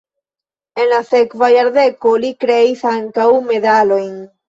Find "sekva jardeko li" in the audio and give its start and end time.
1.09-2.35